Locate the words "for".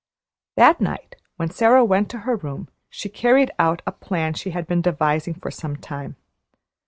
5.35-5.51